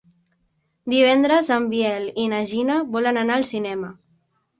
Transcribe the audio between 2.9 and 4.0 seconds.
volen anar al cinema.